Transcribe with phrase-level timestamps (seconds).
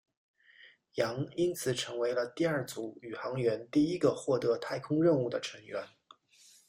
[0.95, 5.85] 杨因此成为了第二组宇航员第一个获得太空任务的成员。